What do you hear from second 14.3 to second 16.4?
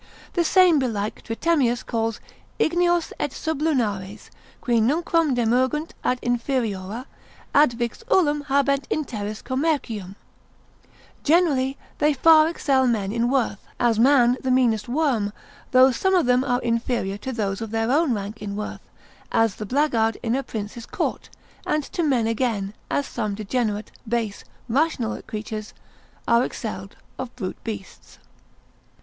the meanest worm; though some of